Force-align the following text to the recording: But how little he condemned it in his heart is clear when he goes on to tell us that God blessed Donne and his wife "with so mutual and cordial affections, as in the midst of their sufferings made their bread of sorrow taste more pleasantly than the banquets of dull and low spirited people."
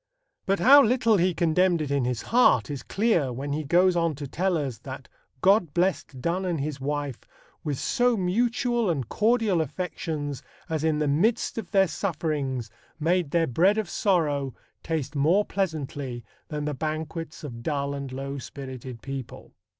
But 0.47 0.57
how 0.59 0.81
little 0.81 1.17
he 1.17 1.35
condemned 1.35 1.79
it 1.79 1.91
in 1.91 2.05
his 2.05 2.23
heart 2.33 2.71
is 2.71 2.81
clear 2.81 3.31
when 3.31 3.53
he 3.53 3.63
goes 3.63 3.95
on 3.95 4.15
to 4.15 4.25
tell 4.27 4.57
us 4.57 4.79
that 4.79 5.07
God 5.41 5.75
blessed 5.75 6.19
Donne 6.19 6.43
and 6.43 6.59
his 6.59 6.81
wife 6.81 7.19
"with 7.63 7.77
so 7.77 8.17
mutual 8.17 8.89
and 8.89 9.07
cordial 9.07 9.61
affections, 9.61 10.41
as 10.67 10.83
in 10.83 10.97
the 10.97 11.07
midst 11.07 11.59
of 11.59 11.69
their 11.69 11.87
sufferings 11.87 12.71
made 12.99 13.29
their 13.29 13.45
bread 13.45 13.77
of 13.77 13.87
sorrow 13.87 14.55
taste 14.81 15.15
more 15.15 15.45
pleasantly 15.45 16.23
than 16.47 16.65
the 16.65 16.73
banquets 16.73 17.43
of 17.43 17.61
dull 17.61 17.93
and 17.93 18.11
low 18.11 18.39
spirited 18.39 19.03
people." 19.03 19.53